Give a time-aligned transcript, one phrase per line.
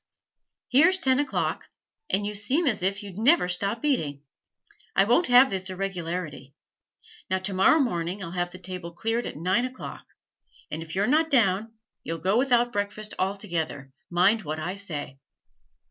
[0.71, 1.65] Here's ten o'clock,
[2.09, 4.23] and you seem as if you'd never stop eating.
[4.95, 6.55] I won't have this irregularity.
[7.29, 10.07] Now tomorrow morning I'll have the table cleared at nine o'clock,
[10.71, 15.19] and if you're not down you'll go without breakfast altogether, mind what I say.'